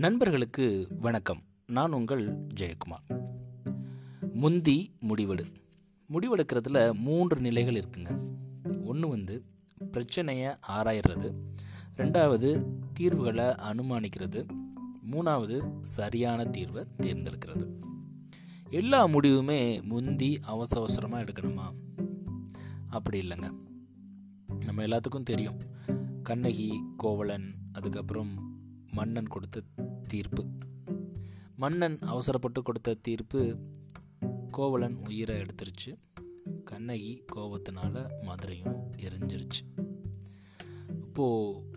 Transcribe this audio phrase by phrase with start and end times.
[0.00, 1.42] நண்பர்களுக்கு வணக்கம்.
[1.66, 3.32] நான் உங்கள் ஜெயக்குமார்.
[4.32, 5.44] முந்தி முடிவெடு.
[6.12, 8.34] முடிவெடுக்கிறதுல மூன்று நிலைகள் இருக்குங்க.
[8.84, 9.44] ஒன்று வந்து
[9.92, 11.34] பிரச்சனையை ஆராயிடுறது
[11.96, 14.48] ரெண்டாவது தீர்வுகளை அனுமானிக்கிறது.
[15.10, 17.66] மூணாவது சரியான தீர்வை தேர்ந்தெடுக்கிறது.
[18.70, 21.74] எல்லா முடிவுமே முந்தி அவசர அவசரமாக எடுக்கணுமா?
[22.90, 23.50] அப்படி இல்லைங்க.
[24.64, 25.56] நம்ம எல்லாத்துக்கும் தெரியும்.
[26.22, 28.48] கண்ணகி கோவலன் அதுக்கப்புறம்
[28.92, 29.62] மன்னன் கொடுத்த
[30.12, 30.42] தீர்ப்பு.
[31.56, 33.40] மன்னன் அவசரப்பட்டு கொடுத்த தீர்ப்பு
[34.50, 35.90] கோவலன் உயிரை எடுத்துருச்சு.
[36.64, 39.62] கண்ணகி கோபத்தினால மதுரையும் எரிஞ்சிருச்சு.
[41.00, 41.68] இப்போது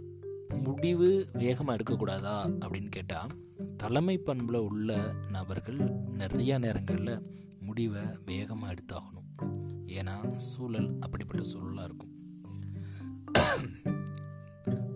[0.63, 3.33] முடிவு வேகமாக எடுக்கக்கூடாதா அப்படின்னு கேட்டால்
[3.77, 4.97] தலைமை பண்பில் உள்ள
[5.31, 5.81] நபர்கள்
[6.21, 7.25] நிறைய நேரங்களில்
[7.59, 9.29] முடிவை வேகமாக எடுத்தாகணும்.
[9.97, 10.15] ஏன்னா
[10.51, 12.11] சூழல் அப்படிப்பட்ட சூழலாக இருக்கும்.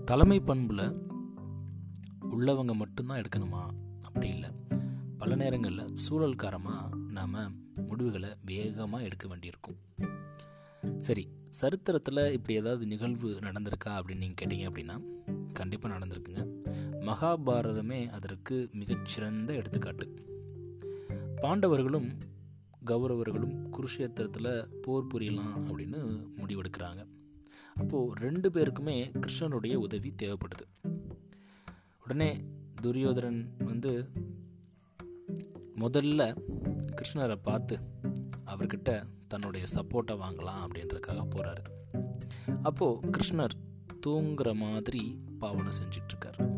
[0.05, 0.85] தலைமை பண்பில்
[2.37, 3.61] உள்ளவங்க மட்டும்தான் எடுக்கணுமா?
[4.01, 4.49] அப்படி இல்லை.
[5.17, 9.75] பல நேரங்களில் சூழல்காரமாக நாம் முடிவுகளை வேகமாக எடுக்க வேண்டியிருக்கும்.
[10.97, 15.01] சரி சரித்திரத்தில் இப்படி ஏதாவது நிகழ்வு நடந்திருக்கா அப்படின்னு நீங்கள் கேட்டீங்க அப்படின்னா
[15.53, 16.41] கண்டிப்பாக நடந்திருக்குங்க.
[17.01, 20.13] மகாபாரதமே அதற்கு மிகச்சிறந்த எடுத்துக்காட்டு.
[21.41, 22.11] பாண்டவர்களும்
[22.85, 27.05] கௌரவர்களும் குருஷேத்திரத்தில் போர் புரியலாம் அப்படின்னு முடிவெடுக்கிறாங்க.
[27.75, 30.65] அப்போது ரெண்டு பேருக்குமே கிருஷ்ணனுடைய உதவி தேவைப்படுது.
[32.07, 32.37] உடனே
[32.81, 34.09] துரியோதரன் வந்து
[35.75, 36.37] முதல்ல
[36.95, 37.79] கிருஷ்ணரை பார்த்து
[38.45, 41.63] அவர்கிட்ட தன்னுடைய சப்போர்ட்டை வாங்கலாம் அப்படின்றதுக்காக போகிறாரு
[42.63, 43.49] அப்போது கிருஷ்ணர்
[44.05, 46.57] தூங்குற மாதிரி பாவனை செஞ்சிட்ருக்கார்.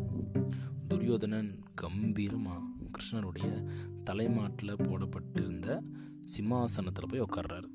[0.87, 2.61] துரியோதனன் கம்பீரமாக
[2.91, 3.69] கிருஷ்ணருடைய
[4.03, 5.81] தலைமாட்டில் போடப்பட்டிருந்த
[6.25, 7.69] சிம்மாசனத்தில் போய் உட்கார்றாரு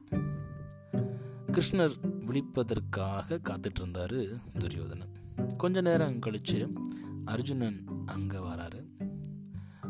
[1.53, 5.13] கிருஷ்ணர் விழிப்பதற்காக காத்துட்ருந்தார் இருந்தாரு துரியோதனன்.
[5.57, 6.73] கொஞ்ச நேரம் கழித்து
[7.25, 8.87] அர்ஜுனன் அங்கே வராரு.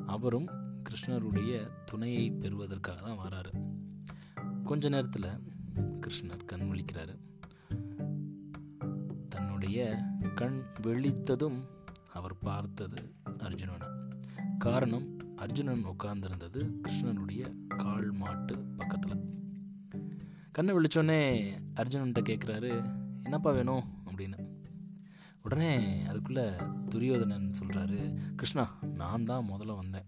[0.07, 0.49] அவரும்
[0.83, 3.77] கிருஷ்ணருடைய துணையை பெறுவதற்காக தான் வராரு.
[4.65, 7.17] கொஞ்ச நேரத்தில் கிருஷ்ணர் கண் விழிக்கிறாரு.
[9.29, 11.63] தன்னுடைய கண் விழித்ததும்
[12.13, 14.09] அவர் பார்த்தது அர்ஜுனனை.
[14.59, 19.43] காரணம் அர்ஜுனன் உட்கார்ந்திருந்தது கிருஷ்ணனுடைய கால் மாட்டு பக்கத்தில்.
[20.53, 23.85] கண்ணை விழிச்சோன்னே அர்ஜுனன்கிட்ட கேட்குறாரு என்னப்பா வேணும்?
[24.07, 24.54] அப்படின்னு.
[25.45, 26.45] உடனே அதுக்குள்ளே
[26.89, 27.99] துரியோதனன் சொல்கிறாரு
[28.35, 30.07] கிருஷ்ணா நான் தான் முதல்ல வந்தேன்.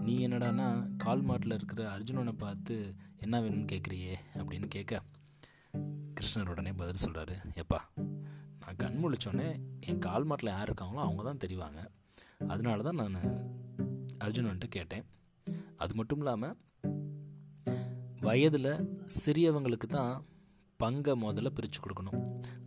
[0.00, 5.02] நீ என்னடானா கால் மாட்டில் இருக்கிற அர்ஜுனனை பார்த்து என்ன வேணும்னு கேட்குறியே அப்படின்னு கேட்க
[6.14, 7.80] கிருஷ்ணர் உடனே பதில் சொல்கிறாரு எப்பா
[8.58, 9.48] நான் கண் முழிச்சோடனே
[9.80, 11.80] என் கால் மாட்டில் யார் இருக்காங்களோ அவங்க தான் தெரிவாங்க.
[12.46, 13.18] அதனால தான் நான்
[14.24, 15.04] அர்ஜுனன்ட்டு கேட்டேன்.
[15.76, 16.56] அது மட்டும் இல்லாமல்
[18.20, 18.72] வயதில்
[19.24, 20.14] சிறியவங்களுக்கு தான்
[20.82, 22.20] பங்கை முதல்ல பிரித்து கொடுக்கணும்.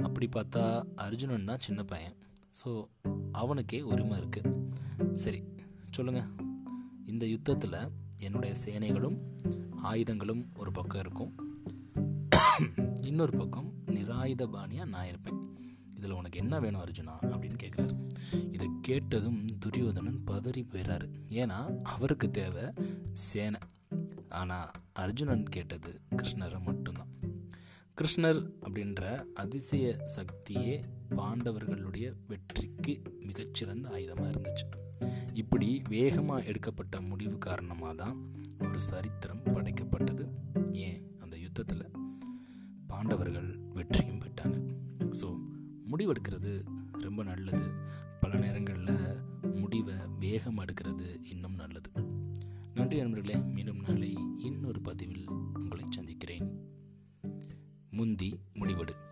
[0.08, 0.64] அப்படி பார்த்தா
[1.06, 2.16] அர்ஜுனன் தான் சின்ன பையன்.
[2.60, 2.70] ஸோ
[3.42, 4.52] அவனுக்கே உரிமை இருக்குது
[5.24, 5.42] சரி
[5.96, 6.30] சொல்லுங்கள்
[7.12, 7.80] இந்த யுத்தத்தில்
[8.26, 9.18] என்னுடைய சேனைகளும்
[9.90, 11.32] ஆயுதங்களும் ஒரு பக்கம் இருக்கும்.
[13.10, 15.40] இன்னொரு பக்கம் நிராயுத பாணியாக நான் இருப்பேன்.
[15.98, 17.16] இதில் உனக்கு என்ன வேணும் அர்ஜுனா?
[17.34, 17.94] அப்படின்னு கேட்குறாரு
[18.56, 21.08] இதை கேட்டதும் துரியோதனன் பதறி போயிடுறாரு
[21.42, 21.60] ஏன்னா
[21.94, 22.66] அவருக்கு தேவை
[23.28, 23.62] சேனை.
[24.42, 24.72] ஆனால்
[25.04, 27.12] அர்ஜுனன் கேட்டது கிருஷ்ணரை மட்டும்தான்.
[28.02, 34.66] கிருஷ்ணர் அப்படின்ற அதிசய சக்தியே பாண்டவர்களுடைய வெற்றிக்கு மிகச்சிறந்த ஆயுதமாக இருந்துச்சு.
[35.34, 40.26] இப்படி வேகமாக எடுக்கப்பட்ட முடிவு காரணமாக தான் ஒரு சரித்திரம் படைக்கப்பட்டது.
[40.72, 41.16] ஏன்?
[41.20, 41.92] அந்த யுத்தத்தில்
[42.88, 44.58] பாண்டவர்கள் வெற்றியும் பெற்றாங்க.
[45.22, 45.40] ஸோ
[45.92, 46.66] முடிவெடுக்கிறது
[47.00, 47.74] ரொம்ப நல்லது.
[48.20, 49.22] பல நேரங்களில்
[49.56, 51.92] முடிவை வேகம் எடுக்கிறது இன்னும் நல்லது.
[52.74, 53.40] நன்றி நண்பர்களே.
[53.40, 55.28] மீண்டும் நாளை இன்னொரு பதிவில்
[57.94, 59.03] முந்தி முடிவெடு.